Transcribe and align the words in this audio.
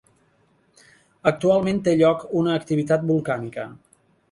Actualment 1.33 1.83
té 1.89 1.95
lloc 2.01 2.25
una 2.41 2.57
activitat 2.63 3.07
volcànica. 3.13 3.71